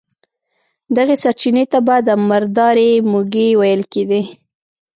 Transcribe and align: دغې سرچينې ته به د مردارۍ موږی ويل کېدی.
دغې 0.95 1.15
سرچينې 1.23 1.63
ته 1.71 1.79
به 1.85 1.95
د 2.07 2.09
مردارۍ 2.29 2.91
موږی 3.11 3.47
ويل 3.59 3.81
کېدی. 3.93 4.21